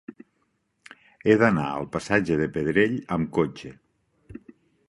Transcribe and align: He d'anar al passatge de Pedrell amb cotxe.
He 1.27 1.35
d'anar 1.43 1.67
al 1.73 1.85
passatge 1.97 2.39
de 2.41 2.49
Pedrell 2.57 2.99
amb 3.17 3.33
cotxe. 3.39 3.75